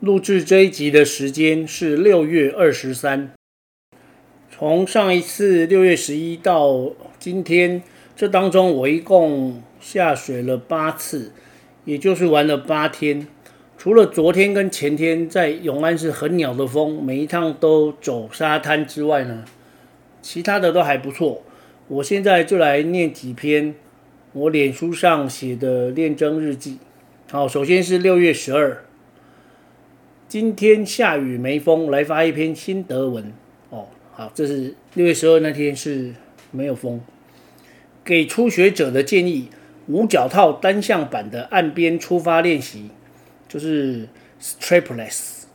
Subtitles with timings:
[0.00, 3.32] 录制这一集的时间是六月二十三。
[4.50, 7.82] 从上一次六月十一到今天，
[8.16, 11.32] 这当中我一共下水了八次，
[11.84, 13.26] 也就是玩了八天。
[13.76, 19.44] 除了昨天跟前天在永安是很鸟的风，每一趟都走沙滩之外呢，
[20.22, 21.42] 其他的都还不错。
[21.88, 23.74] 我现在就来念几篇
[24.32, 26.78] 我脸书上写的练筝日记。
[27.30, 28.82] 好，首先是六月十二。
[30.30, 33.32] 今天下雨没风，来发一篇心得文
[33.70, 33.88] 哦。
[34.12, 36.14] 好，这是六月十二那天是
[36.52, 37.00] 没有风。
[38.04, 39.48] 给初学者的建议：
[39.88, 42.90] 无脚套单向板的岸边出发练习，
[43.48, 44.06] 就是
[44.40, 45.46] strapless。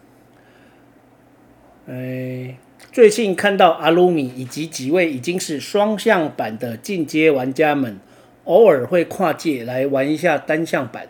[1.88, 2.58] 哎，
[2.92, 7.98] 最近看到阿鲁米以及几位已经是双向板的进阶玩家们，
[8.44, 11.08] 偶尔会跨界来玩一下单向板。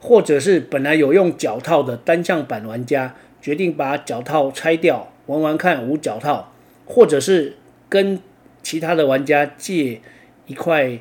[0.00, 6.52] 或者是本来有用脚套的单向板玩家，决定把脚套拆掉，玩玩看无脚套，
[6.86, 7.56] 或者是
[7.88, 8.18] 跟
[8.62, 10.00] 其他的玩家借
[10.46, 10.98] 一块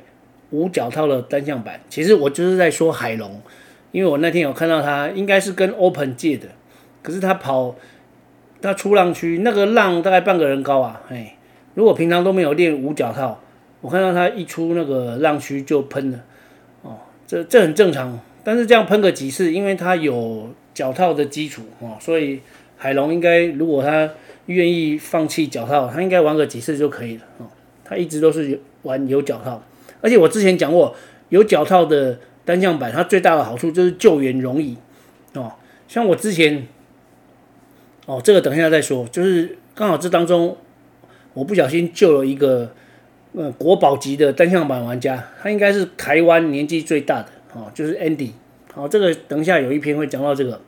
[0.50, 1.80] 无脚套的单向板。
[1.90, 3.42] 其实我就是在说海龙，
[3.92, 6.48] 因为我那天有看到他，应该是跟 Open 借的，
[7.02, 7.76] 可是他跑
[8.62, 11.38] 他出浪区那个浪大概半个人高啊，哎，
[11.74, 13.40] 如果平常都没有练无脚套，
[13.80, 16.20] 我看到他一出那个浪区就喷了，
[16.82, 18.20] 哦，这这很正常。
[18.50, 22.40] 但是这样喷个几次，因为它有脚套的基础哦，所以
[22.78, 24.10] 海龙应该如果他
[24.48, 27.46] 愿意放弃脚套，他应该玩个几次就可以了哦。
[27.86, 29.64] 他一直都是有玩有脚套，
[30.02, 30.96] 而且我之前讲过，
[31.30, 34.76] 有脚套的单向板，它最大的好处就是救援容易
[35.36, 35.52] 哦。
[35.88, 36.66] 像我之前
[38.08, 40.58] 哦，这个等一下再说，就是刚好这当中
[41.36, 42.74] 我不小心救了一个
[43.34, 47.28] 呃国宝级的单向板玩家，他应该是台湾年纪最大的。
[47.52, 48.30] 哦，就是 Andy，
[48.80, 50.62] 好，这个等一下有一篇会讲到这个。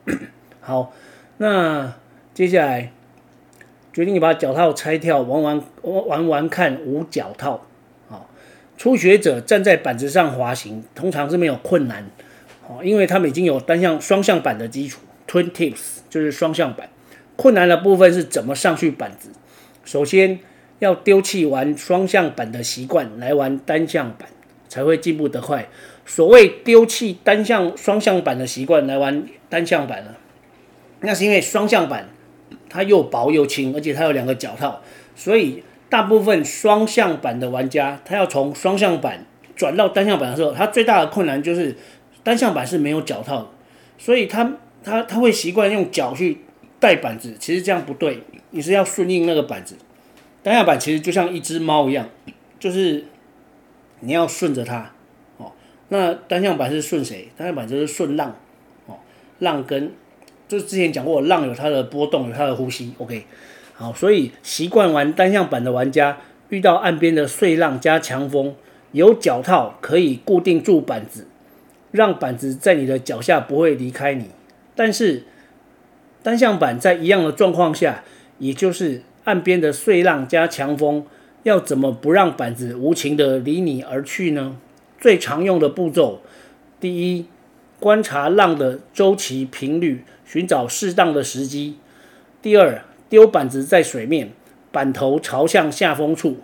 [0.59, 0.91] 好，
[1.37, 1.93] 那
[2.33, 2.91] 接下来
[3.93, 7.65] 决定把脚套拆掉，玩玩玩玩看无脚套。
[8.09, 8.29] 好，
[8.77, 12.05] 初学者站在板子上滑行，通常是没有困难，
[12.67, 16.89] 哦，因为他们已经有单向双向板的基础，Twin Tips 就是双向板。
[17.37, 19.29] 困难的部分是怎么上去板子。
[19.85, 20.37] 首先
[20.79, 24.27] 要丢弃玩双向板的习惯，来玩单向板，
[24.67, 25.69] 才会进步得快。
[26.11, 30.17] 所谓丢弃单向双向板的习惯来玩单向板了，
[30.99, 32.09] 那是因为双向板
[32.69, 34.81] 它又薄又轻，而且它有两个脚套，
[35.15, 41.77] 所以大部分双向板的玩家，他要从双向板转到单向板的时候，他最大的困难就是
[42.23, 43.47] 单向板是没有脚套的，
[43.97, 46.39] 所以他他他会习惯用脚去
[46.81, 49.77] 带板子，其实这样不对，你是要顺应那个板子。
[50.43, 52.09] 单向板其实就像一只猫一样，
[52.59, 53.05] 就是
[54.01, 54.91] 你要顺着它。
[55.93, 57.27] 那单向板是顺谁？
[57.35, 58.33] 单向板就是顺浪，
[58.85, 58.95] 哦，
[59.39, 59.91] 浪跟
[60.47, 62.93] 就是之前讲过，浪有它的波动，有它的呼吸。
[62.97, 63.25] OK，
[63.73, 68.55] 好，所以习惯玩单向板的玩家，遇到岸边的碎浪加强风，
[68.93, 71.27] 有脚套可以固定住板子，
[71.91, 74.27] 让板子在你的脚下不会离开你。
[74.73, 75.23] 但是
[76.23, 78.05] 单向板在一样的状况下，
[78.39, 81.05] 也就是岸边的碎浪加强风，
[81.43, 84.55] 要怎么不让板子无情的离你而去呢？
[85.01, 86.21] 最常用的步骤，
[86.79, 87.25] 第一，
[87.79, 91.79] 观察浪的周期频率，寻找适当的时机。
[92.39, 94.29] 第二，丢板子在水面，
[94.71, 96.41] 板头朝向下风处。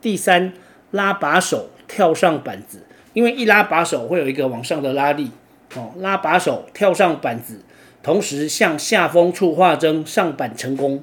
[0.00, 0.52] 第三，
[0.92, 5.32] 拉把手跳上板子，因为一拉把手会有一个往上的拉力，
[5.74, 7.62] 哦，拉把手跳上板子，
[8.04, 11.02] 同时向下风处画筝上板成功。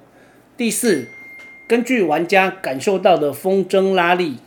[0.56, 1.10] 第四，
[1.68, 4.38] 根据玩家感受到的风筝拉力。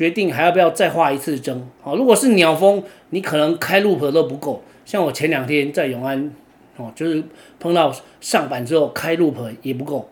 [0.00, 1.60] 决定还要不要再画一次筝？
[1.82, 4.62] 好，如果是鸟风，你可能开 loop 都不够。
[4.86, 6.32] 像我前两天在永安，
[6.78, 7.22] 哦，就是
[7.58, 10.08] 碰到上板之后开 loop 也不够，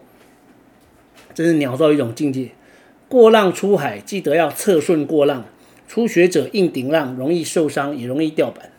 [1.32, 2.50] 这是鸟到一种境界。
[3.08, 5.46] 过浪出海，记得要侧顺过浪。
[5.86, 8.70] 初学者硬顶浪容易受伤，也容易掉板。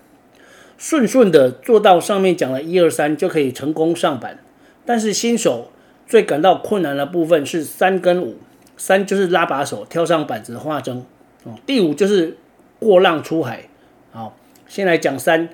[0.78, 4.38] 顺顺的做到上面讲的一二三就可以成功上板，
[4.86, 5.72] 但是新手
[6.06, 8.36] 最感到困难的部分是三跟五。
[8.80, 11.02] 三就是拉把手跳上板子画筝，
[11.44, 12.38] 哦，第五就是
[12.80, 13.66] 过浪出海。
[14.12, 14.36] 好，
[14.68, 15.50] 先来讲三，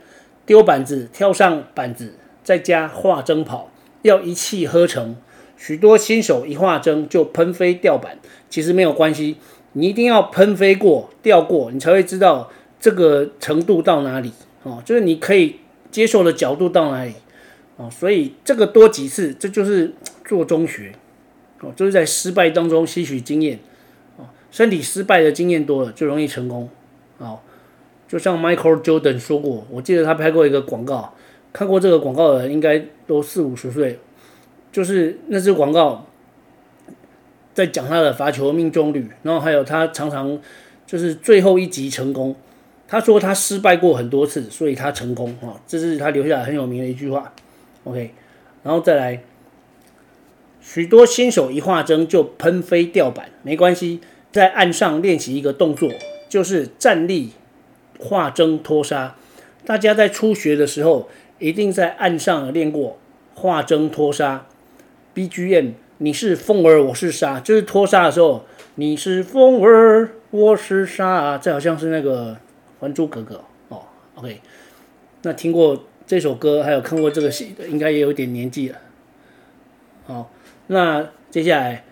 [0.45, 2.13] 丢板子跳上板子，
[2.43, 3.71] 再加画筝跑，
[4.03, 5.17] 要一气呵成。
[5.57, 8.19] 许多新手一画筝就喷飞掉板，
[8.49, 9.37] 其实没有关系，
[9.73, 14.31] 你一定要喷飞过、掉过，你才会知道这个程度到哪里
[14.63, 17.13] 哦，就是你可以接受的角度到哪里
[17.77, 17.89] 哦。
[17.89, 19.93] 所以这个多几次，这就是
[20.23, 20.93] 做中学
[21.75, 23.59] 就是在失败当中吸取经验
[24.17, 24.25] 哦。
[24.51, 26.69] 身体失败的经验多了，就容易成功
[27.17, 27.39] 哦。
[28.07, 31.13] 就像 Michael Jordan 说过，我记得他拍过一个广告，
[31.51, 33.99] 看过这个广告的人应该都四五十岁。
[34.71, 36.05] 就是那支广告
[37.53, 40.37] 在讲他的罚球命中率，然后还有他常常
[40.85, 42.35] 就是最后一击成功。
[42.87, 47.33] 他说他失败过很多次，所以他成功啊，这是他留下来很有名的一句话。
[47.85, 48.11] OK，
[48.63, 49.23] 然后再来，
[50.67, 54.01] 许多新手一画筝就喷飞掉板，没关系，
[54.31, 55.91] 在岸上练习一个动作，
[56.27, 57.33] 就是站立
[57.99, 59.15] 画筝脱沙。
[59.63, 61.07] 大家在初学的时候，
[61.37, 62.97] 一定在岸上练过
[63.35, 64.47] 画筝脱沙。
[65.13, 72.33] BGM，你是风儿，我是沙，就是脱沙的时候，你是风儿，我是沙，这好像是那个
[72.79, 73.35] 《还珠格格》
[73.69, 73.83] 哦。
[74.15, 74.41] OK，
[75.21, 78.79] 那听过这首歌，还有看过这个戏的，应该也有点年纪了。
[80.05, 80.29] 好，
[80.67, 81.83] 那接下来，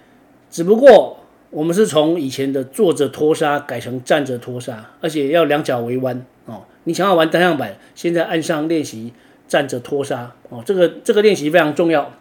[0.49, 1.17] 只不过
[1.49, 6.63] 我们是从以前的坐着拖沙改成站着拖沙，而且要两脚微弯哦。
[6.85, 9.13] 你想要玩单向板，先在岸上练习
[9.47, 12.11] 站着拖沙哦，这个这个练习非常重要。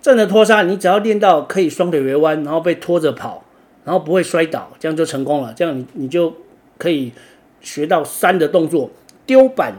[0.00, 3.44] 站着拖沙，你只要练到可以双腿微弯，然后被拖着跑，
[3.84, 5.52] 然后不会摔倒，这样就成功了。
[5.54, 6.32] 这样你你就
[6.78, 7.12] 可以
[7.60, 8.90] 学到三的动作：
[9.26, 9.74] 丢板、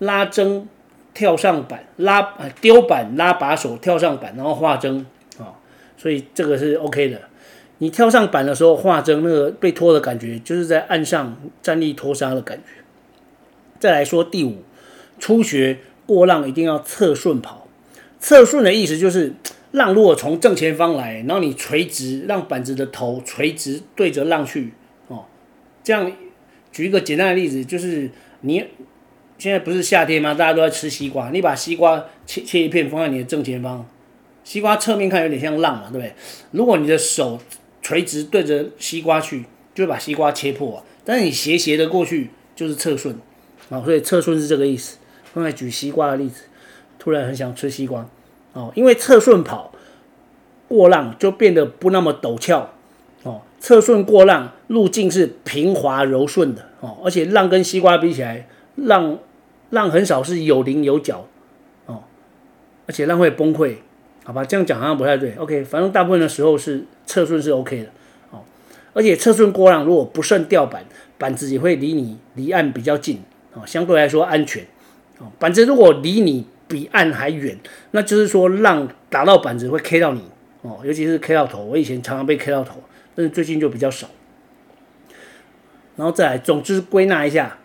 [0.00, 0.64] 拉筝、
[1.14, 5.04] 跳上板、拉啊丢板、拉把手、跳上板，然后画筝。
[6.00, 7.20] 所以这个是 OK 的。
[7.78, 12.82] 你跳上板的时候画筝，那个被拖的感觉，就是在岸上站立拖沙的感觉。
[13.78, 14.62] 再来说第五，
[15.18, 17.66] 初学过浪一定要侧顺跑。
[18.18, 19.34] 侧顺的意思就是。
[19.72, 24.72] 浪如果从正前方来，然后你垂直，让板子的头垂直对着浪去，
[25.06, 25.24] 哦，
[25.84, 26.10] 这样
[26.72, 28.10] 举一个简单的例子，就是
[28.40, 28.64] 你
[29.38, 30.34] 现在不是夏天吗？
[30.34, 33.86] 大家都在吃西瓜，你把西瓜切切一片放在你的正前方，
[34.50, 36.12] 西瓜侧面看有点像浪嘛，对不对？
[36.50, 37.38] 如果你的手
[37.82, 43.14] 垂直对着西瓜去，就会把西瓜切破，但是你斜斜的过去就是侧顺，
[43.68, 44.98] 啊，所以侧顺是这个意思。
[45.32, 46.42] 刚才举西瓜的例子，
[46.98, 48.04] 突然很想吃西瓜。
[48.52, 49.72] 哦，因为侧顺跑
[50.66, 52.70] 过浪就变得不那么陡峭，
[53.22, 59.16] 哦，侧顺过浪路径是平滑柔顺的，哦，而且浪跟西瓜比起来，浪
[59.70, 61.28] 浪很少是有棱有角，
[61.86, 62.02] 哦，
[62.88, 63.76] 而且浪会崩溃，
[64.24, 67.88] 好吧，这样讲好像不太对，OK，反正大部分的时候是侧顺是 OK 的，
[68.30, 68.40] 哦，
[68.92, 70.84] 而且侧顺过浪如果不慎掉板，
[71.18, 73.22] 板子也会离你离岸比较近，
[73.54, 74.64] 哦，相对来说安全，
[75.18, 76.46] 哦，板子如果离你。
[76.70, 77.58] 比岸还远，
[77.90, 80.22] 那就是说浪打到板子会 K 到你
[80.62, 81.64] 哦，尤其是 K 到头。
[81.64, 82.80] 我以前常常被 K 到头，
[83.16, 84.08] 但是最近就比较少。
[85.96, 87.58] 然后再来，总之归纳一下，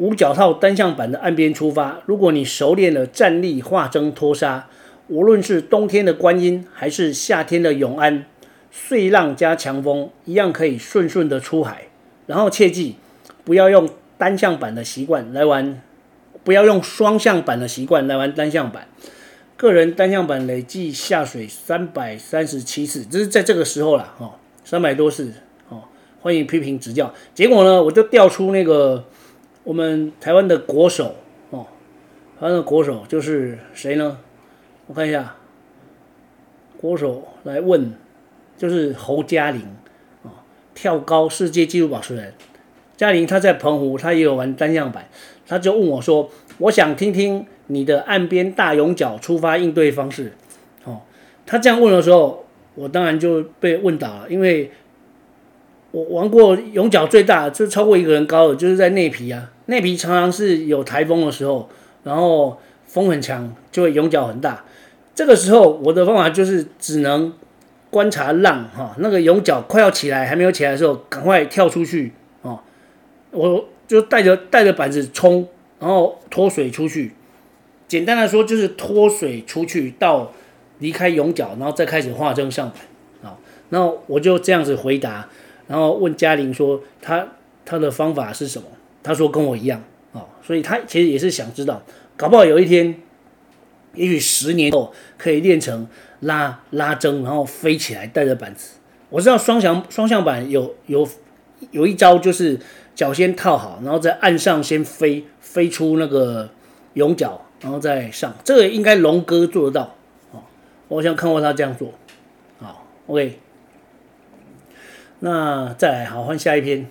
[0.00, 4.66] 五脚套单向板的岸边出发，如果你熟练了站立化筝拖沙，
[5.08, 8.24] 无论是冬天的观音还是夏天的永安，
[8.70, 11.88] 碎浪加强风一样可以顺顺的出海。
[12.26, 12.96] 然后切记
[13.44, 15.82] 不要用单向板的习惯来玩。
[16.42, 18.88] 不要用双向板的习惯来玩单向板。
[19.58, 24.32] 个人单向板累计下水三百三十七次，这是在这个时候了哦，
[24.64, 25.34] 三百多次
[25.68, 25.82] 哦。
[26.22, 27.12] 欢迎批评指教。
[27.34, 29.04] 结果呢，我就调出那个
[29.70, 31.14] 我们台湾的国手
[31.50, 31.64] 哦，
[32.40, 34.18] 台湾的国手就是谁呢？
[34.88, 35.36] 我看一下，
[36.76, 37.94] 国手来问，
[38.58, 39.62] 就是侯嘉玲
[40.24, 40.30] 哦，
[40.74, 42.34] 跳高世界纪录保持人。
[42.96, 45.08] 嘉玲她在澎湖，她也有玩单向板。
[45.46, 50.32] 她就问我说：“我想听听你的岸边大勇脚出发应对方式。”
[50.82, 51.02] 哦，
[51.46, 54.72] 他这样问的时候，我当然就被问倒了，因为
[55.92, 59.52] 我玩过勇脚最大，就超过一个人高的，就是在内皮啊。
[59.70, 61.70] 内皮常常是有台风的时候，
[62.04, 64.64] 然后风很强，就会涌角很大。
[65.14, 67.32] 这个时候，我的方法就是只能
[67.88, 72.12] 观察浪，哈，那个涌角快要起来还没有起来的时候，赶快跳出去，
[72.42, 72.60] 哦，
[73.30, 73.64] 我。
[73.90, 75.48] 就带着带着板子冲，
[75.80, 77.10] 然后脱水出去。
[77.88, 80.30] 简单的说，就是脱水出去到
[80.78, 83.36] 离开涌角，然后再开始画筝上板啊。
[83.68, 85.28] 然后我就这样子回答，
[85.66, 87.26] 然后问嘉玲说他
[87.64, 88.68] 他的方法是什么？
[89.02, 91.82] 他说跟我一样啊，所以他其实也是想知道，
[92.16, 93.00] 搞不好有一天，
[93.94, 95.86] 也许十年后可以练成
[96.20, 98.78] 拉拉筝，然后飞起来带着板子。
[99.08, 101.08] 我知道双向双向板有有
[101.70, 102.58] 有一招就是。
[102.92, 106.50] 脚先套好，然后在岸上先飞，飞出那个
[106.94, 108.34] 涌角，然后再上。
[108.44, 109.94] 这个应该龙哥做得到，
[110.32, 110.42] 哦，
[110.88, 111.94] 我想看过他这样做。
[112.58, 113.38] 好，OK。
[115.20, 116.90] 那再来，好，换下一篇。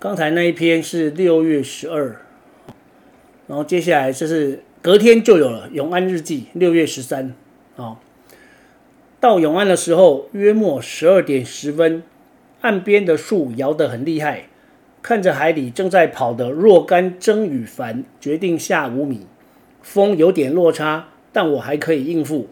[0.00, 2.20] 刚才那一篇是六月十二，
[3.48, 7.34] 然后接下来就是隔天就有了《永安日记》，六月十三。
[7.76, 7.98] 啊，
[9.18, 12.04] 到永安的时候，约莫十二点十分，
[12.60, 14.44] 岸边的树摇得很厉害。
[15.02, 19.26] 看着海里正在跑的若干蒸与帆，决定下五米。
[19.82, 22.48] 风有点落差，但我还可以应付。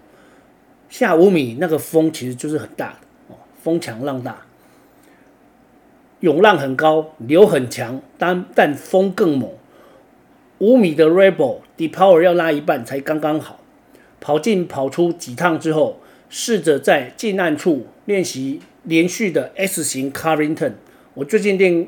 [0.89, 2.97] 下五米那个风其实就是很大的
[3.29, 4.46] 哦，风强浪大。
[6.21, 9.51] 涌浪很高，流很强，但但风更猛。
[10.59, 13.61] 五米的 Rebel Deep Power 要拉一半才刚刚好。
[14.19, 20.73] 跑进跑出几趟之后，试着在近岸处练习连续的 S 型 Carving Turn。
[21.15, 21.87] 我最近练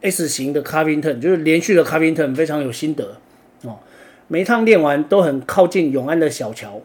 [0.00, 3.18] S 型的 Carving Turn，就是连续的 Carving Turn，非常有心得
[3.62, 3.80] 哦。
[4.28, 6.80] 每趟练完都很靠近永安的小桥。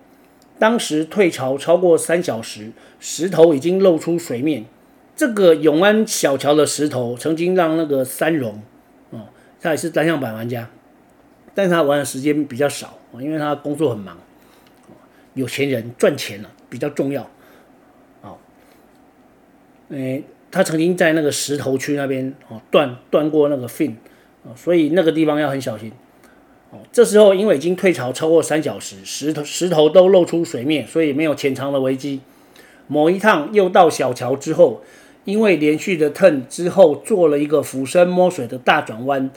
[0.58, 4.66] 当时退潮超过三小时，石头已经露出水面。
[5.16, 8.64] 这个永安小桥的石头曾经让那个三荣，
[9.12, 9.28] 哦，
[9.62, 10.68] 他也是单向板玩家，
[11.54, 14.18] 但是他玩的时间比较少，因为他工作很忙，
[15.36, 17.30] 有钱人赚钱了比较重要，
[18.24, 18.38] 哦，
[19.90, 23.94] 诶，他曾经在那个石头区那边哦断断过那个 fin，
[24.42, 25.92] 哦，所以那个地方要很小心，
[26.72, 32.22] 哦，这时候因为已经退潮超过三小时，石头石头都露出水面，所以没有潜藏的危机。
[32.88, 34.82] 某一趟又到小桥之后。
[35.26, 39.32] 因为连续的 turn 之后做了一个俯身摸水的大转弯，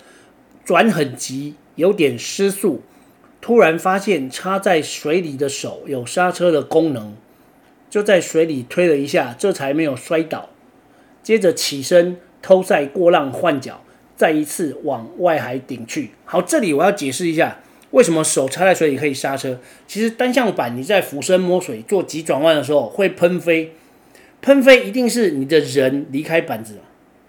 [0.64, 2.83] 转很急，有点失速。
[3.40, 7.14] 突然发现插在水里的手有刹车的功能，
[7.88, 10.49] 就在水里推了一下，这才没有摔倒。
[11.23, 13.83] 接着起身偷赛过浪换脚，
[14.16, 16.11] 再一次往外海顶去。
[16.25, 17.61] 好，这里我要解释一下，
[17.93, 19.61] 为什么手插在水里可以刹车。
[19.87, 23.73] 其实单向板你在俯身摸水做急转弯的时候会喷飞。
[24.47, 26.81] 喷飞一定是你的人离开板子了，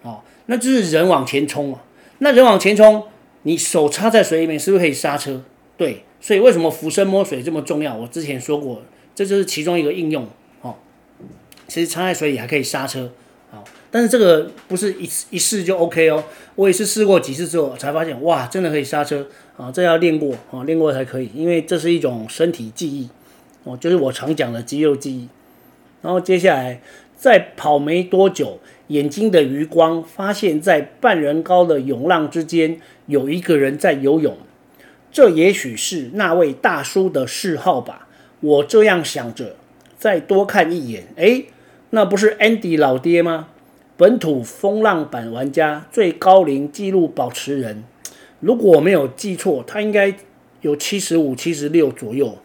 [0.02, 1.82] 哦，那就是人往前冲啊。
[2.18, 3.02] 那人往前冲，
[3.42, 5.42] 你手插在水里面，是不是可以刹车？
[5.76, 7.96] 对，所以为什么浮身摸水这么重要？
[7.96, 8.82] 我之前说过，
[9.16, 10.28] 这就是其中一个应用。
[10.60, 10.76] 哦，
[11.66, 13.10] 其实插在水里还可以刹车，
[13.50, 16.22] 哦，但是这个不是一一试就 OK 哦。
[16.54, 19.72] 我也是试过几次之后才发现，哇，真的可以刹车啊！
[19.72, 23.08] 这要练过啊，练过才可以，因为这是一种身体记忆，
[23.64, 25.28] 哦，就是我常讲的肌肉记忆。
[26.00, 26.80] 然后接下来。
[27.18, 34.38] 在跑没多久，眼睛的余光发现，在半人高的涌浪之间有一个人在游泳。
[35.10, 38.06] 这也许是那位大叔的嗜好吧，
[38.40, 39.56] 我这样想着。
[39.96, 41.46] 再多看一眼，诶，
[41.90, 43.48] 那不是 Andy 老爹吗？
[43.96, 47.82] 本土风浪板玩家，最高龄纪录保持人。
[48.38, 50.14] 如果我没有记错，他应该
[50.60, 52.38] 有七十五、七十六左右。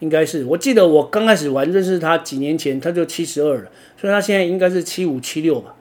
[0.00, 5.74] 应该是，我记得我刚开始玩认识他几年前，他就七十二了，所以他现在应该是七五七六吧，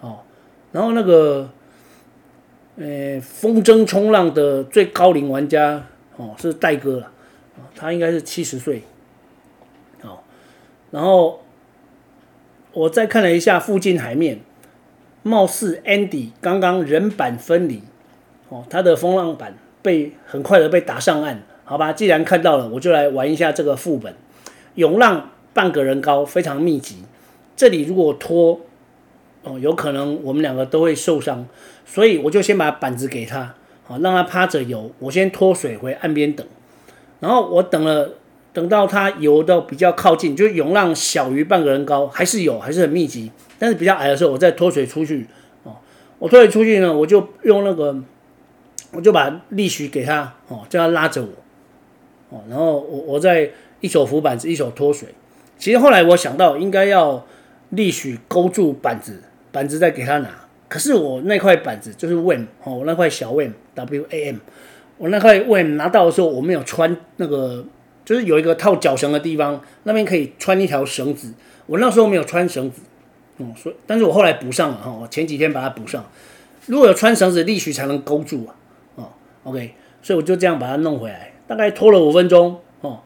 [0.00, 0.18] 哦，
[0.72, 1.48] 然后那个，
[2.76, 7.12] 呃，风筝冲浪的最高龄玩家哦是戴哥了，
[7.76, 8.82] 他应该是七十岁，
[10.02, 10.18] 哦，
[10.90, 11.42] 然后
[12.72, 14.40] 我再看了一下附近海面，
[15.22, 17.82] 貌似 Andy 刚刚人板分离，
[18.48, 21.44] 哦，他的风浪板被很快的被打上岸。
[21.72, 24.14] 好吧，既然看到了，我就来玩一下这个副本。
[24.74, 26.96] 涌浪半个人高，非常密集。
[27.56, 28.60] 这里如果拖，
[29.42, 31.46] 哦，有可能我们两个都会受伤，
[31.86, 34.90] 所以我就先把板子给他，好，让他趴着游。
[34.98, 36.46] 我先脱水回岸边等。
[37.20, 38.16] 然后我等了，
[38.52, 45.26] 等到他游到比较靠近，就是涌浪小于半个人高，还是有，还是很密集，但是比较矮的时候，我再脱水出去。
[45.62, 45.76] 哦，
[46.18, 47.96] 我脱水出去呢，我就用那个，
[48.92, 51.28] 我就把力许给他，哦，叫他拉着我。
[52.32, 55.08] 哦，然后我我在一手扶板子，一手脱水。
[55.58, 57.24] 其实后来我想到，应该要
[57.70, 59.22] 力许勾住板子，
[59.52, 60.30] 板子再给他拿。
[60.68, 64.36] 可是我那块板子就是 WAM 哦，我那块小 WAM W A M，
[64.96, 67.64] 我那块 WAM 拿到的时候，我没有穿那个，
[68.04, 71.34] 就是有一个套脚绳的地方，那边可以穿一条绳子。
[71.66, 72.80] 我那时候没有穿绳子，
[73.36, 76.02] 嗯，所以但是我后来补上了哈，我前几天把它补上。
[76.66, 78.56] 如果有穿绳子，力许才能勾住啊。
[78.94, 79.08] 哦
[79.44, 81.31] ，OK，所以我就这样把它弄回来。
[81.52, 83.00] 大概拖了五分钟哦，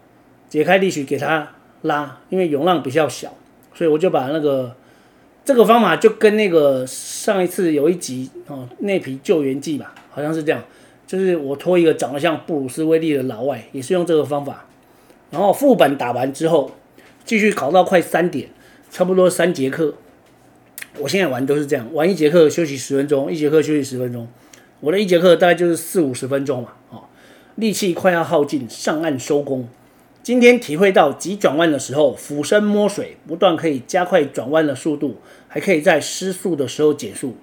[0.49, 3.35] 解开力须给他拉，因为涌浪比较小，
[3.75, 4.75] 所以我就把那个
[5.45, 10.63] 这个方法就跟那个上一次有一集哦，内皮救援记吧，好像是这样，
[11.07, 14.65] 就是我拖一个长得像布鲁斯威利的老外，也是用这个方法。
[15.31, 16.71] 然后副本打完之后，
[17.25, 18.49] 继续搞到快三点，
[18.91, 19.95] 差不多三节课。
[20.99, 24.29] 我现在玩都是这样，玩一节课休息十分钟，一节课休息十分钟。
[24.81, 26.75] 我的一节课大概就是四五十分钟嘛，
[27.57, 29.69] 力气快要耗尽，上岸收工。
[30.23, 35.17] 今天体会到急转弯的时候，俯身摸水，不但可以加快转弯的速度，
[35.49, 37.37] 还可以在失速的时候减速。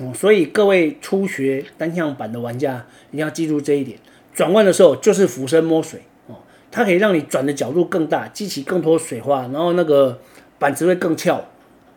[0.00, 3.98] 嗯，所以各位初学单向板的玩家一定要记住这一点：
[4.34, 6.36] 转弯的时候就是俯身摸水哦，
[6.70, 10.20] 它可以让你转的角度更大，激起更多水花，然后那个
[10.58, 11.44] 板子会更翘，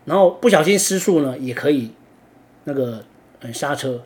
[0.06, 1.92] 然后不小心失速呢，也可以
[2.66, 3.04] 那个
[3.40, 4.04] 嗯刹车。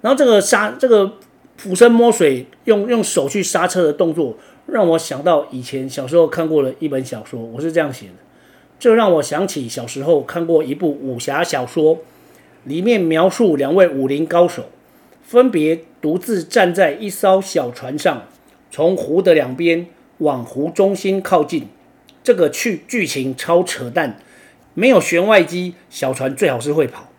[0.00, 1.12] 然后这个刹这个
[1.56, 4.36] 俯身摸水，用用手去刹车的动作。
[4.66, 8.12] 让我想到以前小时候看过的一本小说，我是这样写的，
[8.78, 11.98] 这让我想起小时候看过一部武侠小说，
[12.64, 14.70] 里面描述两位武林高手，
[15.22, 18.22] 分别独自站在一艘小船上，
[18.70, 19.86] 从湖的两边
[20.18, 21.68] 往湖中心靠近。
[22.22, 24.18] 这个剧剧情超扯淡，
[24.72, 27.10] 没有弦外机，小船最好是会跑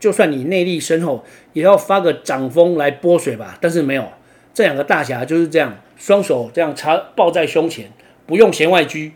[0.00, 3.56] 就算你内力深厚，也要发个掌风来拨水吧。
[3.60, 4.04] 但是没有，
[4.52, 5.80] 这两个大侠就是这样。
[5.96, 7.92] 双手这样插抱在胸前，
[8.24, 9.12] 不用弦外机，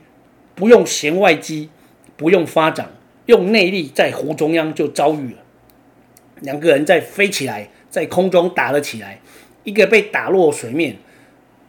[0.54, 1.71] 不用弦外击，
[2.14, 2.90] 不用发掌，
[3.25, 5.38] 用内力在湖中央就遭遇了。
[6.40, 9.21] 两个人在飞起来，在空中打了起来，
[9.62, 10.97] 一个被打落水面。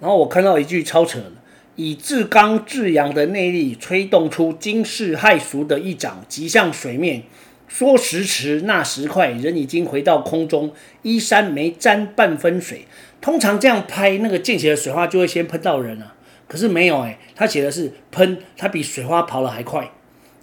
[0.02, 1.32] 然后我看到一句超扯的：
[1.78, 7.24] 以至刚至阳的内力吹动出惊世骇俗的一掌击向水面，
[7.68, 12.86] 说时迟那时快，人已经回到空中，衣衫没沾半分水。
[13.22, 16.14] 通常这样拍，那个溅起的水花就会先喷到人了，
[16.48, 19.92] 可是没有哎，他写的是喷，它比水花跑得还快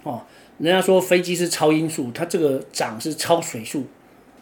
[0.03, 0.23] 哦。
[0.59, 3.85] 人家说飞机是超音速，它这个掌是超水速。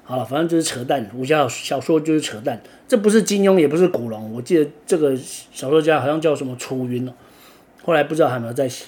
[0.04, 2.62] 好了，反正就是扯淡，武侠小说就是扯淡。
[2.88, 7.14] 这不是金庸，也不是古龙，我记得这个小说家好像叫什么楚云哦，
[7.84, 8.86] 后来不知道还有没有在写。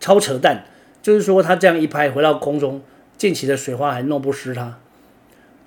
[0.00, 0.64] 超扯淡，
[1.02, 2.80] 就是说他这样一拍，回到空中，
[3.22, 4.80] 溅起的水花还弄不湿他。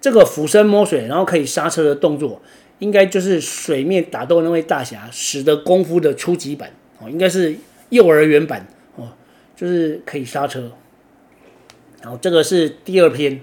[0.01, 2.41] 这个俯身摸水，然后可以刹车的动作。
[2.79, 7.55] 应该就是水面打斗那位大侠使得功夫的初级版哦，应该是
[7.87, 9.13] 幼儿园版哦，
[9.55, 10.73] 就是可以刹车。
[12.03, 13.39] 好，这个是第二篇。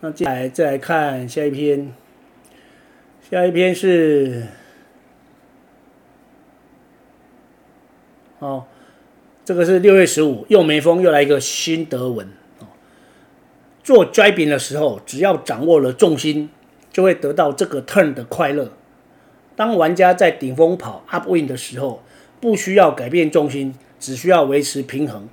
[0.00, 1.92] 那接下来再来看下一篇，
[3.28, 4.46] 下一篇是
[8.38, 8.66] 哦，
[9.44, 12.28] 这个是六月十五，又没风，又来一个新德文。
[13.84, 16.50] 做 driving 的时候，只要掌握了重心。
[16.92, 18.70] 就会得到这个 turn 的快乐。
[19.56, 22.02] 当玩家在顶峰跑 upwind 的时候，
[22.38, 25.26] 不需要改变重心，只需要维持平衡。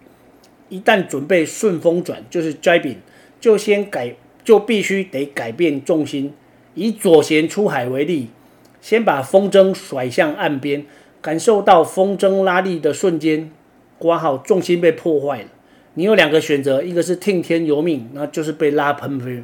[0.70, 2.96] 一旦准备顺风转，就是 driving，
[3.42, 6.34] 就先改，就必须得改变重心。
[6.76, 8.30] 以左舷出海为例，
[8.80, 10.86] 先把风筝甩向岸边，
[11.22, 13.52] 感受到风筝拉力的瞬间，
[13.98, 15.50] 括号重心被破坏了。
[16.00, 19.44] 你有两个选择，一个是听天由命，那就是被拉喷飞了，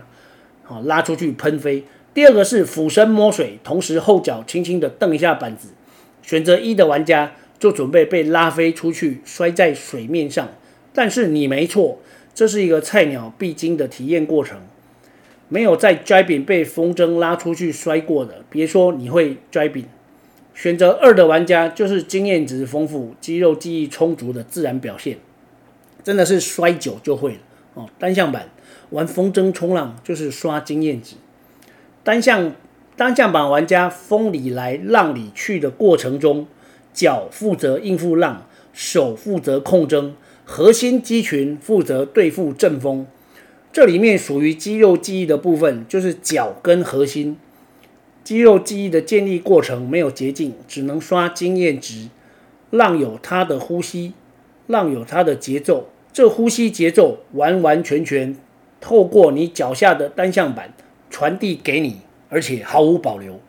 [0.64, 1.84] 好，拉出去喷飞。
[2.14, 5.68] 第二个是俯身摸水，同时后脚轻轻地蹬一下板子。
[6.22, 10.48] 选择一的玩家就准备被拉飞出去，摔在水面上。
[10.94, 12.00] 但是你没错，
[12.34, 14.62] 这是一个菜鸟必经的体验过程。
[15.50, 19.84] 没有在 driving 被风筝拉出去摔过的，别说你会 driving。
[20.54, 25.18] 选择二的玩家就是经验值丰富、肌肉记忆充足的自然表现。
[26.06, 27.40] 真的是摔久就会了
[27.74, 27.90] 哦。
[28.00, 28.50] 单向板
[28.92, 31.16] 玩风筝冲浪就是刷经验值。
[32.04, 32.54] 单向
[32.96, 36.46] 单向板玩家风里来浪里去的过程中，
[36.94, 40.12] 脚负责应付浪，手负责控筝，
[40.46, 43.08] 核心肌群负责对付阵风。
[43.74, 47.38] 这里面属于肌肉记忆的部分，就是脚跟核心。
[48.24, 52.10] 肌肉记忆的建立过程没有捷径，只能刷经验值。
[52.70, 54.14] 浪有它的呼吸，
[54.68, 58.38] 浪有它的节奏，这呼吸节奏完完全全
[58.80, 60.74] 透过你脚下的单向板。
[61.08, 63.40] 传递给你，而且毫无保留。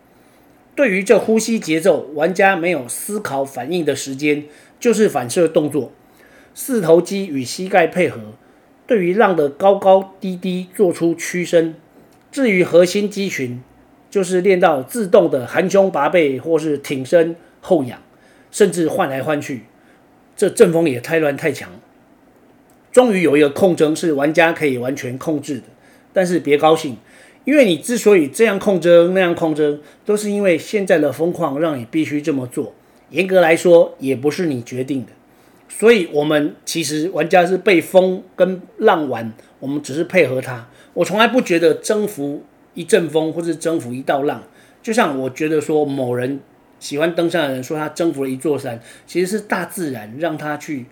[0.76, 4.44] 对于这呼吸节奏，玩家没有思考反应的时间，
[4.79, 5.90] 就是反射动作。
[6.55, 8.20] 四头肌与膝盖配合，
[8.87, 11.74] 对于浪的高高低低做出屈伸。
[12.31, 13.61] 至于核心肌群，
[14.09, 18.00] 就是练到自动的含胸拔背，或是挺身后仰，
[18.52, 19.62] 甚至换来换去。
[20.37, 21.70] 这阵风也太乱太强。
[22.96, 25.64] 终于有一个控筝是玩家可以完全控制的，
[26.14, 26.96] 但是别高兴。
[27.44, 32.72] 因为你之所以这样控筝那样控筝，都是因为现在的风况让你必须这么做。
[33.11, 35.09] 严格来说，也不是你决定的。
[35.68, 39.30] 所以，我们其实玩家是被风跟浪玩，
[39.61, 40.66] 我们只是配合它。
[40.94, 44.42] 我从来不觉得征服一阵风或是征服一道浪。
[44.82, 46.40] 就像我觉得说，某人
[46.80, 50.87] 喜欢登山的人说他征服了一座山，其实是大自然让他去，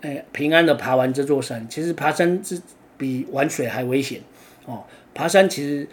[0.00, 1.66] 哎，平安的爬完这座山。
[1.68, 2.60] 其实爬山是
[2.96, 4.20] 比玩水还危险
[4.66, 4.84] 哦。
[5.14, 5.88] 爬山其实，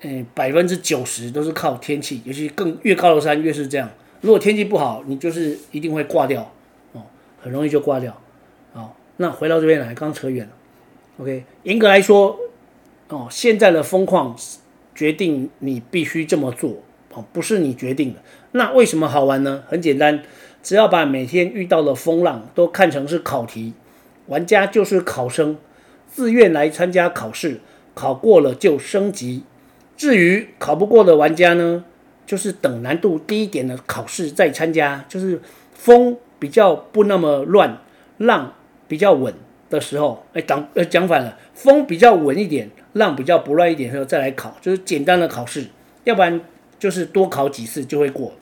[0.00, 3.90] 诶、百分之九十都是靠天气，尤其更越高的山越是这样。
[4.22, 6.50] 如果天气不好，你就是一定会挂掉
[6.92, 7.02] 哦，
[7.40, 8.18] 很容易就挂掉。
[8.72, 10.52] 好，那回到这边来，刚扯远了。
[11.18, 12.38] OK，严格来说，
[13.08, 14.34] 哦，现在的风况
[14.94, 18.20] 决定你必须这么做哦，不是你决定的。
[18.52, 19.62] 那为什么好玩呢？
[19.68, 20.22] 很简单，
[20.62, 23.72] 只要把每天遇到的风浪都看成是考题，
[24.26, 25.56] 玩家就是考生，
[26.06, 27.60] 自愿来参加考试，
[27.94, 29.44] 考过了就升级。
[29.96, 31.84] 至于考不过的玩家呢，
[32.26, 35.40] 就是等难度低一点的考试再参加，就是
[35.74, 37.78] 风比较不那么乱，
[38.18, 38.54] 浪
[38.86, 39.34] 比较稳
[39.68, 45.66] 的时候，哎，讲呃讲反了，风比较稳一点，浪比较不乱一点的时候再来考，就是简单的考试，
[46.04, 46.40] 要不然
[46.78, 48.32] 就是多考几次就会过。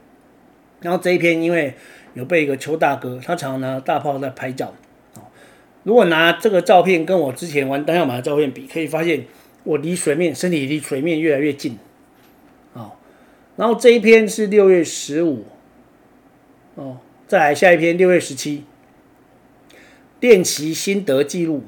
[0.80, 1.74] 然后这一篇因为
[2.14, 4.74] 有被一个邱大哥，他常常拿大炮在拍照，
[5.82, 9.24] 如果拿这个照片跟我之前玩单向马的照片比，可以发现
[9.64, 11.78] 我离水面身体离水面越来越近，
[12.72, 12.92] 哦，
[13.56, 15.44] 然后这一篇是六月十五，
[16.74, 18.64] 哦，再来下一篇六月十七。
[20.20, 21.62] 练习心得记录，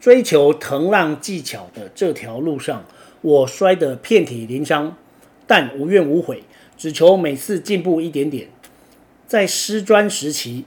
[0.00, 2.84] 追求腾浪技巧的这条路上，
[3.20, 4.96] 我摔得遍体鳞伤，
[5.46, 6.42] 但无怨无悔，
[6.76, 8.48] 只求每次进步一点点。
[9.26, 10.64] 在师专时期，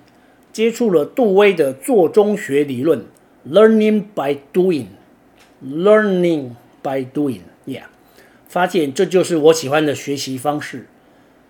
[0.52, 3.06] 接触了杜威的做中学理论
[3.48, 7.84] ，learning by doing，learning by doing，yeah，
[8.48, 10.88] 发现这就是我喜欢的学习方式。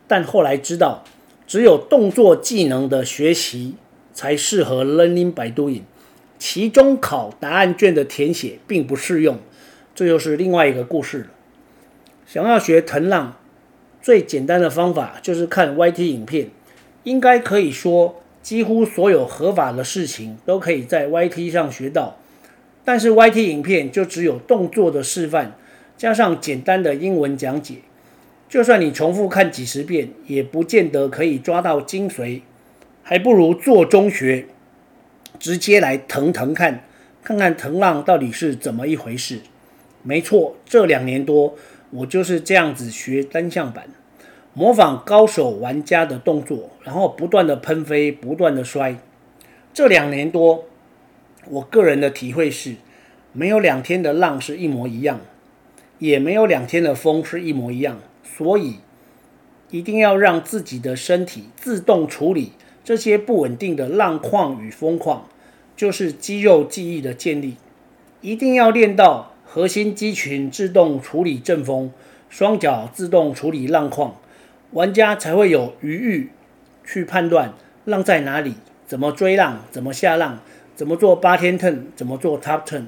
[0.08, 1.04] 但后来知道，
[1.48, 3.76] 只有动作技能的学习。
[4.12, 5.84] 才适合 learning by doing，
[6.38, 9.39] 期中考答案卷的填写并不适用，
[9.95, 11.28] 这就是另外一个故事了。
[12.26, 13.38] 想要学腾浪，
[14.02, 16.50] 最简单的方法就是看 YT 影片，
[17.04, 22.18] 应该可以说几乎所有合法的事情都可以在 YT 上学到。
[22.86, 25.56] 但是 YT 影片就只有动作的示范，
[25.98, 27.76] 加上简单的英文讲解，
[28.48, 32.42] 就算你重复看几十遍，也不见得可以抓到精髓。
[33.04, 34.46] 还不如做中学，
[35.40, 36.84] 直接来腾腾看，
[37.24, 39.40] 看看腾浪到底是怎么一回事。
[40.04, 41.56] 没错，这两年多
[41.91, 43.89] 我就是这样子学单向板，
[44.54, 48.97] 模仿高手玩家的动作，然后不断的喷飞，不断的摔。
[49.73, 50.65] 这两年多，
[51.47, 52.75] 我个人的体会是，
[53.34, 55.21] 没有两天的浪是一模一样，
[55.97, 58.80] 也没有两天的风是一模一样，所以
[59.69, 62.54] 一定要让自己的身体自动处理。
[62.84, 65.28] 这些不稳定的浪况与风况，
[65.75, 67.58] 就是肌肉记忆的建立。
[68.21, 71.92] 一定要练到核心肌群自动处理阵风，
[72.30, 74.18] 双脚自动处理浪况，
[74.74, 76.30] 玩家才会有余裕
[76.86, 78.54] 去判断浪在哪里，
[78.86, 80.40] 怎么追浪，怎么下浪，
[80.76, 82.84] 怎么做八天 turn，怎么做 top turn。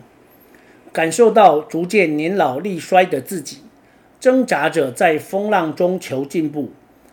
[0.93, 3.61] 感受到逐渐年老力衰的自己，
[4.19, 6.69] 挣扎着在风浪中求进步。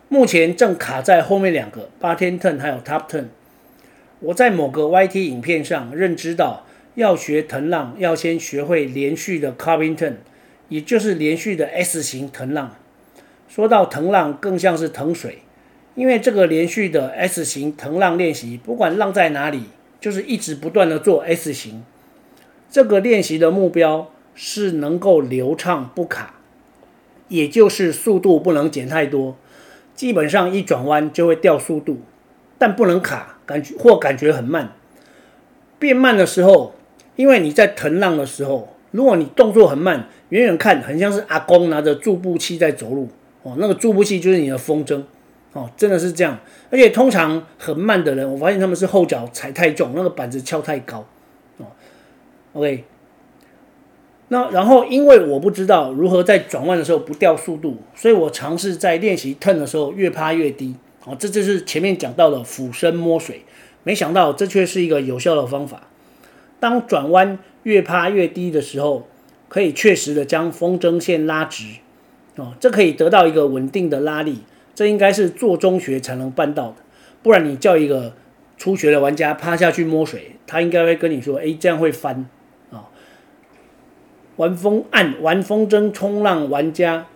[0.09, 3.25] 目前正卡在后面两个八天 turn 还有 top turn。
[4.19, 10.15] 我在某个 YT 影片上认知到，要学腾浪要先学会连续的 carving turn，
[10.67, 12.75] 也就是连续的 S 型腾浪。
[13.47, 15.39] 说到腾浪，更像是腾水，
[15.95, 19.63] 因为这个连续的 S 型腾浪练习，不管浪在哪里，
[19.99, 21.83] 就是一直不断的做 S 型。
[22.69, 26.35] 这个练习的目标是能够流畅不卡，
[27.27, 29.35] 也就是速度不能减太多。
[29.95, 32.01] 基本上一转弯就会掉速度，
[32.57, 34.73] 但不能卡，感觉或感觉很慢。
[35.79, 36.75] 变慢的时候，
[37.19, 43.09] 因为你在腾浪的时候，如果你动作很慢，远远看很像是阿公拿着助步器在走路
[43.43, 45.03] 哦，那个助步器就是你的风筝
[45.51, 46.39] 哦，真的是这样。
[46.71, 51.05] 而且通常很慢的人，我发现他们是后脚踩太重，那个板子翘太高
[51.57, 51.65] 哦。
[52.53, 52.85] OK。
[54.29, 60.73] 那然后，因为我不知道如何在转弯的时候不掉速度，所以我尝试在练习 turn 的时候越趴越低。
[61.03, 63.43] 哦，这就是前面讲到的俯身摸水。
[63.83, 65.81] 没想到这却是一个有效的方法。
[66.59, 69.07] 当转弯越趴越低的时候，
[69.47, 71.65] 可以确实的将风筝线拉直。
[72.35, 74.39] 哦，这可以得到一个稳定的拉力。
[74.75, 76.75] 这应该是做中学才能办到的。
[77.21, 78.13] 不然你叫一个
[78.57, 82.29] 初学的玩家趴下去摸水，他应该会跟你说：“诶，这样会翻。”
[82.71, 82.85] 哦
[84.37, 87.07] 玩风岸玩风筝冲浪玩家，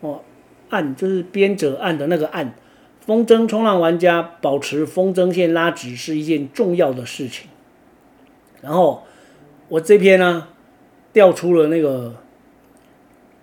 [0.00, 0.22] 哦，
[0.70, 2.54] 岸就是编者岸的那个岸。
[2.98, 7.48] 风筝冲浪玩家保持风筝线拉直是一件重要的事情。
[8.66, 9.00] 然后
[9.68, 10.48] 我这篇呢，
[11.12, 12.12] 调出了那个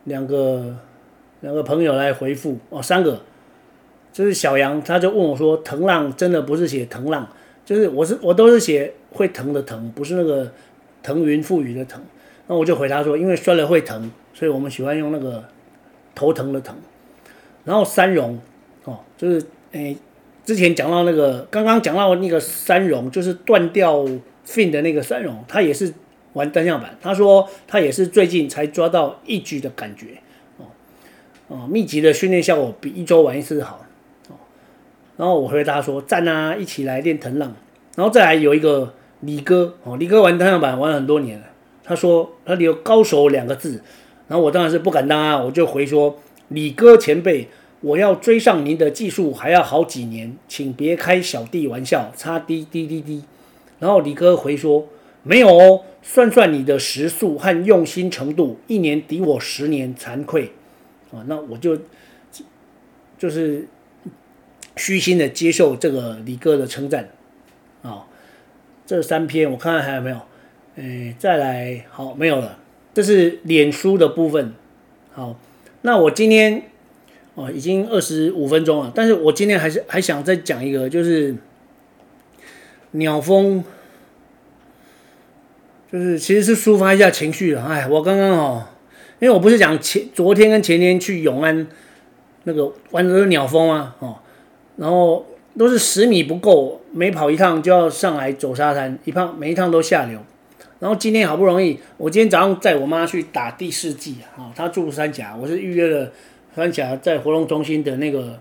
[0.04, 0.76] 两个
[1.40, 3.22] 两个朋友来回复哦，三个，
[4.12, 7.26] 就是小杨，他就问我说：“腾浪真的不是写腾浪，
[7.64, 10.52] 就是我是我都是写会疼的疼，不是那个
[11.02, 12.04] 腾云覆雨的腾。”
[12.48, 15.46] 那我就回答说，因为摔了会疼，所以我们喜欢用那个
[16.14, 16.76] 头疼的疼。
[17.64, 18.38] 然后三荣，
[18.84, 19.96] 哦，就是诶，
[20.44, 24.06] 之前讲到那个，刚刚讲到那个三荣，就是断掉
[24.46, 25.94] fin 的那个三荣，他也是
[26.34, 26.98] 玩单向板。
[27.02, 30.20] 他说他也是最近才抓到一局的感觉，
[30.58, 30.66] 哦
[31.48, 33.86] 哦，密集的训练效果比一周玩一次好，
[34.30, 34.36] 哦。
[35.18, 37.56] 然后我回答说赞啊，一起来练腾浪。
[37.96, 41.46] 然后再来有一个李哥，哦，李哥玩单向板玩了很多年了。
[41.84, 43.82] 他说他有高手两个字，
[44.28, 47.48] 然后我当然是不敢当啊，我就回说李哥前辈。
[47.82, 53.26] 我要追上您的技术还要好几年，请别开小弟玩笑，擦滴滴滴滴。
[53.80, 54.88] 然后李哥回说
[55.24, 60.52] ：“没有哦，算算你的时速和用心程度，一年抵我十年，惭愧。”
[61.12, 61.78] 啊，那我就
[63.18, 63.68] 就是
[64.76, 67.10] 虚心的接受这个李哥的称赞。
[67.82, 68.06] 啊，
[68.86, 70.18] 这三篇我看看还有没有？
[70.76, 72.60] 哎，再来，好，没有了。
[72.94, 74.54] 这是脸书的部分。
[75.12, 75.40] 好，
[75.82, 76.64] 那我今天。
[77.36, 81.36] 哦，已经二十五分钟了，但是我今天还是还想再讲一个，就是
[82.94, 83.64] 鸟峰，
[85.92, 87.64] 就是其实是抒发一下情绪了。
[87.66, 88.66] 哎，我刚刚哦，
[89.20, 91.68] 因为我不是讲前昨天跟前天去永安
[92.46, 94.18] 那个玩的都是鸟峰啊，哦，
[94.78, 95.26] 然后
[95.58, 100.20] 都是十米不够，每跑一趟就要上来走沙滩，一趟每一趟都下流。
[100.80, 106.12] 然后今天好不容易，我今天早上载我妈去打第四季啊，她住三甲，我是预约了。
[106.56, 108.40] 三峡在活动中心的那个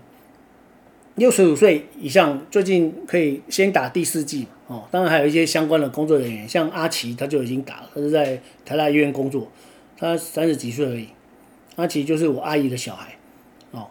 [1.15, 4.83] 六十五岁以上，最近可以先打第四剂哦。
[4.89, 9.47] 当然还有一些相关的工作人员，像阿奇他就已经打了，他是在台大医院工作，
[9.97, 11.07] 他三十几岁而已。
[11.75, 13.15] 阿奇就是我阿姨的小孩
[13.71, 13.87] 哦。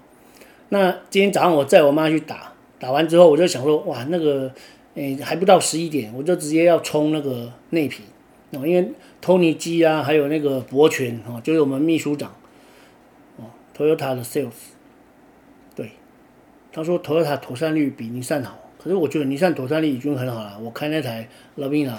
[0.70, 4.52] 那今天早上我载我妈去打，打完之后我就想说，哇，那个
[4.94, 8.02] 诶还不到十一点，我就直接要冲那个内皮
[8.50, 12.34] 哦，因为托尼基啊，还有那个博全哦，就是我们秘书长
[13.36, 13.44] 哦。
[13.76, 14.71] Toyota 的 sales，
[16.72, 20.58] 他说 Toyota 妥善率比尼桑好，可是我觉得尼桑妥善率已经很好了。
[20.58, 21.92] 我开那台 Lavina，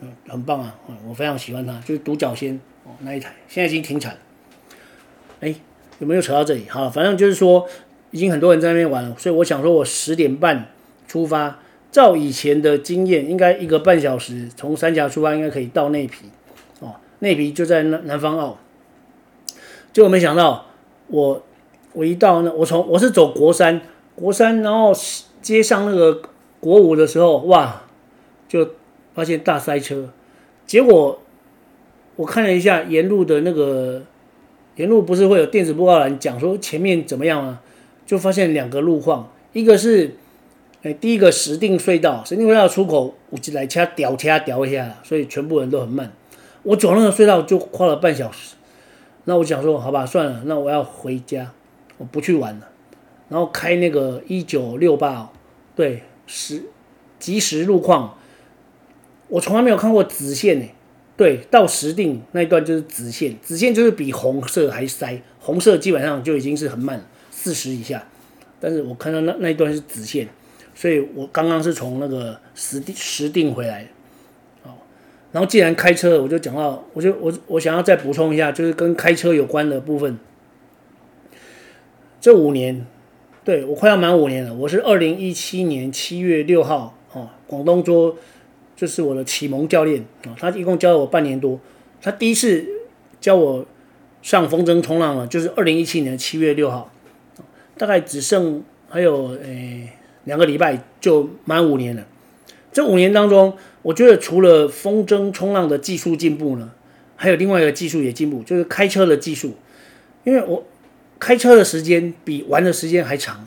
[0.00, 0.76] 嗯，很棒啊，
[1.08, 4.18] 我非常喜欢它，就是独角仙哦那一台，现在已经停产了。
[5.40, 5.54] 哎，
[6.00, 6.68] 有没有扯到这里？
[6.68, 7.66] 好，反正就是说，
[8.10, 10.66] 已经很多人在那边玩了，所以我想说，我十点半
[11.06, 16.24] 出发，照以前的经验，应该一个半小时从三峡出发，应该可以到内埤
[16.80, 18.58] 哦，内埤就在南南方澳，
[19.92, 20.66] 结果没想到。
[21.10, 21.42] 我
[21.98, 23.80] 我一到那，我从我是走国三，
[24.14, 24.92] 国三，然后
[25.42, 26.22] 接上那个
[26.60, 27.82] 国五的时候，哇，
[28.46, 28.70] 就
[29.14, 30.08] 发现大塞车。
[30.64, 31.20] 结果
[32.14, 34.00] 我看了一下沿路的那个
[34.76, 37.60] 沿路，不是会有电子布告栏讲说前面怎么样啊？
[38.06, 40.14] 就发现两个路况，一个是
[40.84, 46.12] 哎，第一个石碇隧道，石碇隧道出口五级来掐屌掐屌一下，所以全部人都很慢。
[46.62, 48.54] 我走那个隧道就花了半小时。
[49.24, 51.50] 那我想说，好吧，算了，那我要回家，
[51.98, 52.68] 我不去玩了。
[53.28, 55.30] 然后开那个一九六八，
[55.76, 56.62] 对，实
[57.18, 58.16] 即时路况，
[59.28, 60.74] 我从来没有看过紫线诶。
[61.16, 68.06] 对，到石定那一段就是紫线，紫线就是比红色还塞，红色基本上就已经是很慢了，四十以下。
[68.60, 70.28] 但是我看到那那一段是紫线，
[70.74, 73.86] 所以我刚刚是从那个石定石定回来。
[75.30, 80.18] 然后既然开车，我就讲到，我就我我想要再补充一下，就是跟开车有关的部分。
[82.20, 82.84] 这五年，
[83.44, 84.52] 对，我快要满五年了。
[84.52, 88.16] 我是二零一七年七月六号，哦，广东桌，
[88.74, 91.60] 就是我的启蒙教练啊，他一共教了我半年多。
[92.02, 92.66] 他第一次
[93.20, 93.64] 教我
[94.20, 96.92] 上风筝冲浪了，就是二零一七年七月六号，
[97.76, 99.88] 大概只剩还有诶
[100.24, 102.04] 两个礼拜就满五年了。
[102.72, 106.72] 这五年当中，我觉得除了风筝冲浪的技术进步呢，
[107.14, 109.54] 还有另外一个技术也进步，就是开车的技术。
[110.24, 110.64] 因为我
[111.18, 113.44] 开车的时间比玩的时间还长，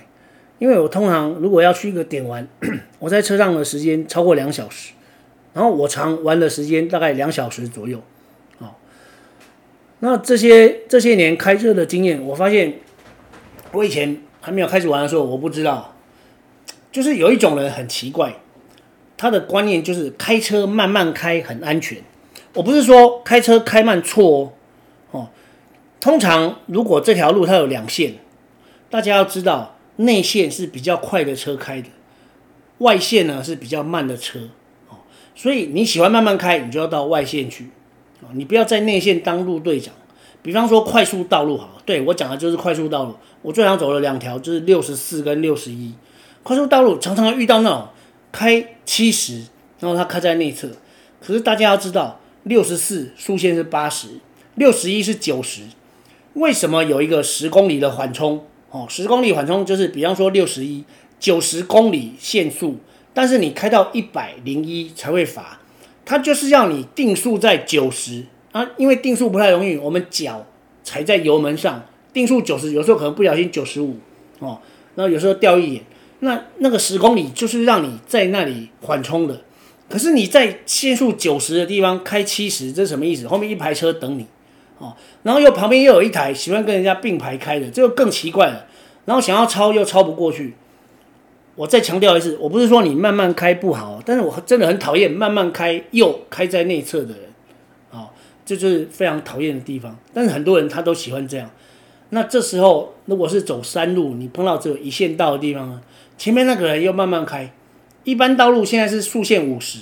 [0.59, 2.47] 因为我通常如果要去一个点玩，
[2.99, 4.93] 我在车上的时间超过两小时，
[5.53, 8.01] 然后我常玩的时间大概两小时左右。
[8.59, 8.75] 哦，
[9.99, 12.79] 那这些这些年开车的经验，我发现
[13.71, 15.95] 我以前还没有开始玩的时候，我不知道，
[16.91, 18.33] 就是有一种人很奇怪。
[19.17, 21.99] 他的观念就是开车慢慢开很安全。
[22.55, 24.51] 我不是说开车开慢错，哦，
[26.01, 28.15] 通常如果这条路它有两线，
[28.89, 31.87] 大家要知道内线是比较快的车开的，
[32.79, 34.49] 外线呢是比较慢的车
[34.89, 34.97] 哦。
[35.33, 37.69] 所以你喜欢慢慢开，你就要到外线去
[38.19, 39.93] 哦，你不要在内线当路队长。
[40.41, 43.15] 比方说快速道路好，对，我讲的就是快速道路。
[43.43, 45.93] 我最常走的两条，就是六十四跟六十一。
[46.43, 47.87] 快速道路常常遇到那种。
[48.33, 49.41] 开七十，
[49.81, 50.69] 然后他开在内侧，
[51.19, 54.07] 可是大家要知道，六十四速限是八十，
[54.55, 55.63] 六十一是九十。
[56.33, 60.83] 为什么有一个十公里的缓冲哦，十公里缓冲就是比方说六十一、
[61.19, 62.77] 九十公里限速，
[63.13, 65.59] 但是你开到一百零一才会罚，
[66.05, 70.45] 它就是要你定速在九十啊，因为定速不太容易，我们脚
[70.83, 73.97] 踩在油门上，定速九十，有时候可能不小心九十五
[74.39, 74.59] 哦，
[74.95, 75.83] 然后有时候掉一点，
[76.19, 79.41] 那那个十公里就是让你在那里缓冲的，
[79.89, 83.27] 可是你在限速九十的地方开七十，这是什么意思？
[83.27, 84.25] 后面一排车等你。
[84.81, 88.65] 哦，然后又旁边又有一台喜欢跟人家并排开的，这个更奇怪了。
[89.05, 90.55] 然后想要超又超不过去。
[91.55, 97.19] 我再强调一次，我不是说你慢慢开不好，但是我真的很讨厌慢慢开又开在内侧的人。
[97.91, 98.09] 哦，
[98.45, 99.97] 这就是非常讨厌的地方。
[100.13, 101.49] 但是很多人他都喜欢这样。
[102.09, 105.81] 那这时候如果是走山路，你碰到只有一线道的地方呢，
[106.17, 107.51] 前面那个人又慢慢开。
[108.03, 109.79] 一般道路现在是速限五十，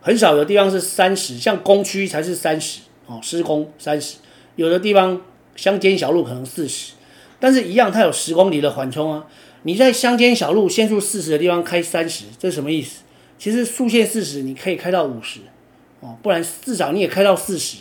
[0.00, 2.80] 很少有地方是三十，像工区才是三十。
[3.06, 4.18] 哦，施工三十。
[4.56, 5.20] 有的地方
[5.56, 6.92] 乡间小路可能四十，
[7.40, 9.26] 但是一样，它有十公里的缓冲啊。
[9.64, 13.02] 你在乡间小路限速四十的地方开三十，这是什么意思？
[13.38, 15.40] 其实速限四十，你可以开到五十
[16.00, 17.78] 哦，不然至少你也开到四十。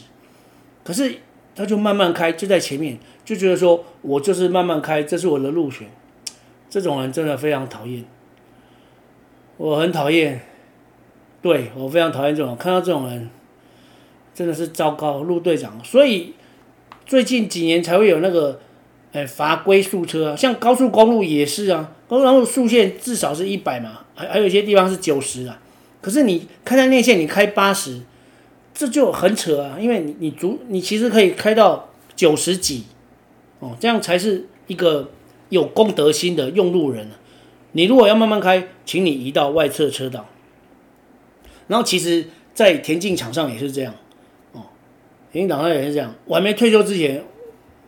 [0.84, 1.16] 可是
[1.56, 5.90] 他就慢慢开，就在前面，就觉得说我就是慢慢开，这是我的路权。
[6.70, 8.06] 这种人真的非常讨厌，
[9.58, 10.42] 我很讨厌，
[11.42, 13.30] 对，我非常讨厌这种，看到这种人
[14.34, 16.36] 真的是糟糕，陆队长，所以。
[17.12, 18.58] 最近几年才会有那个，
[19.12, 25.60] 哎，罚龟速车啊，像高速公路也是啊，高速公路速限至少是一百嘛，还还有一些地方是九十啊。
[26.00, 28.00] 可是你开在内线，你开八十，
[28.74, 32.86] 这就很扯啊，因为你你足你其实可以开到九十几，
[33.60, 35.10] 哦，这样才是一个
[35.50, 37.20] 有公德心的用路人啊。
[37.74, 40.30] 你如果要慢慢开，请你移到外侧车道。
[41.68, 43.94] 然后其实，在田径场上也是这样。
[45.32, 47.24] 田径场上也是这样，我还没退休之前，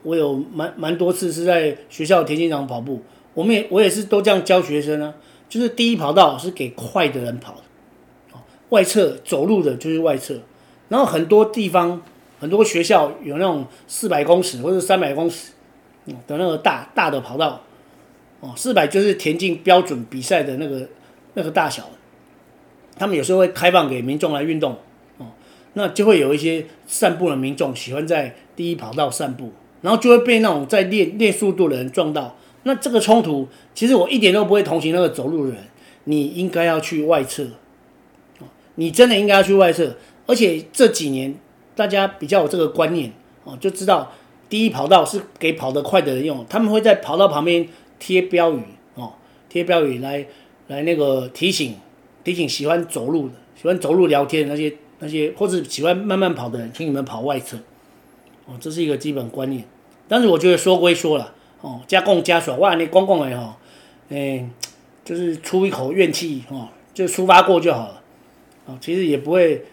[0.04, 3.02] 我有蛮蛮多次是在学校田径场跑步。
[3.34, 5.14] 我们也我也是都这样教学生啊，
[5.50, 8.38] 就是第一跑道是给快的人跑的，
[8.70, 10.40] 外侧走路的就是外侧。
[10.88, 12.02] 然后很多地方
[12.40, 15.52] 很多学校有那种四百公尺或者三百公尺
[16.28, 17.62] 的那个大大的跑道，
[18.40, 20.88] 哦，四百就是田径标准比赛的那个
[21.34, 21.90] 那个大小，
[22.96, 24.78] 他们有时候会开放给民众来运动。
[25.74, 32.36] 那就会有一些散步的民众喜欢在第一跑道散步，然后就会被那种在练练速度的人撞到。
[32.64, 35.64] 那这个冲突，其实我一点都不会同情那个走路的人。
[36.06, 37.48] 你应该要去外侧，
[38.76, 39.96] 你真的应该要去外侧。
[40.28, 41.34] 而且这几年
[41.76, 43.12] 大家比较有这个观念
[43.44, 44.14] 哦，就知道
[44.48, 46.46] 第一跑道是给跑得快的人用。
[46.48, 47.68] 他们会在跑道旁边
[48.00, 48.62] 贴标语
[48.96, 49.14] 哦，
[49.50, 50.26] 贴标语来
[50.68, 51.76] 来那个提醒
[52.24, 54.76] 提醒喜欢走路的、喜欢走路聊天的那些。
[55.00, 57.58] 那些或者喜欢慢慢跑的人，请你们跑外侧，
[58.46, 59.64] 哦，这是一个基本观念。
[60.08, 63.58] 但是我觉得说归说了，哦，加共加爽，哇，你公共的哈，
[64.10, 64.48] 哎，
[65.04, 68.02] 就是出一口怨气，哦，就抒发过就好了，
[68.66, 69.66] 哦，其实也不会，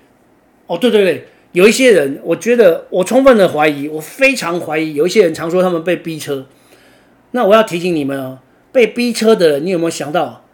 [0.66, 6.46] 哦，对对对，有一些人，我觉得我充分的怀疑，我非常怀疑，有一些人常说他们被逼车，
[7.33, 8.38] 那我要提醒你们哦，
[8.72, 10.44] 被逼车的人，你有没有想到，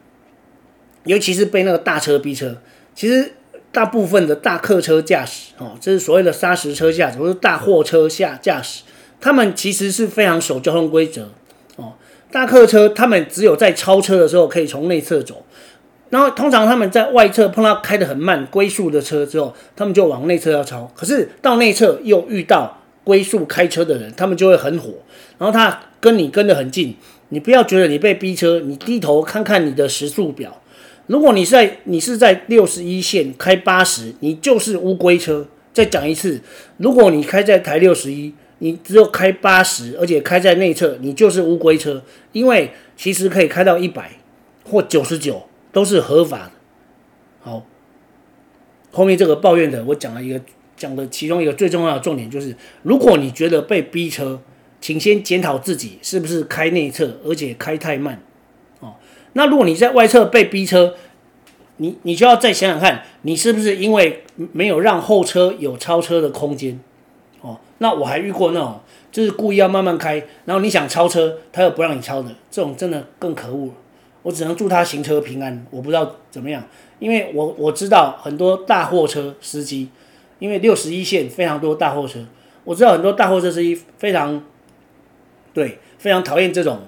[1.05, 2.61] 尤其是被那个大车逼车，
[2.95, 3.33] 其实。
[3.77, 8.85] 大部分的大客车驾驶，哦，这是所谓的砂石车驾驶，或者大货车下驾驶，
[9.21, 11.29] 他们其实是非常守交通规则，
[11.77, 11.93] 哦，
[12.33, 15.45] 大客车他们只有在超车的时候可以从内侧走，
[16.09, 24.95] 然后通常他们在外侧碰到开得很慢龟速的车之后，他们就往内侧要超，可是到内侧又遇到龟速开车的人，他们就会很火，
[25.37, 26.97] 然后他跟你跟得很近，
[27.29, 30.63] 你不要觉得你被逼车，你低头看看你的时速表。
[31.07, 35.47] 如果你是在你是在六十一线开八十，你就是乌龟车。
[35.73, 36.41] 再讲一次，
[36.79, 42.03] 如果你开在台六十一，你只有开八十，而且开在内侧，你就是乌龟车。
[42.33, 44.13] 因为其实可以开到一百
[44.65, 45.43] 或九十九
[45.73, 46.53] 都是合法的。
[47.41, 47.67] 好，
[48.91, 50.41] 后面这个抱怨的，我讲了一个
[50.79, 54.41] 讲的其中一个最重要的重点就是，如果你觉得被逼车，
[54.81, 58.23] 请先检讨自己是不是开内侧，而且开太慢。
[58.81, 58.95] 哦
[59.35, 60.95] 那如果你在外侧被逼车，
[61.79, 66.81] 你你就要再想想看，你是不是因为没有让后车有超车的空间？
[67.41, 68.81] 哦，那我还遇过那种，
[69.13, 73.71] 就是故意要慢慢开，然后你想超车，他又不让你超的，这种真的更可恶。
[74.23, 75.65] 我只能祝他行车平安。
[75.71, 76.65] 我不知道怎么样，
[76.99, 79.89] 因为我我知道很多大货车司机，
[80.41, 82.25] 因为六十一线非常多大货车，
[82.65, 84.43] 我知道很多大货车司机非常
[85.55, 86.81] 对，非常讨厌这种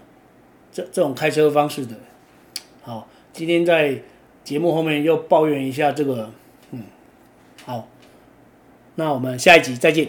[0.72, 1.94] 这这种开车方式的。
[2.82, 4.02] 好，今天在
[4.48, 6.30] 节目后面又抱怨一下这个，
[6.70, 6.84] 嗯，
[7.66, 7.86] 好，
[8.94, 10.08] 那我们下一集再见。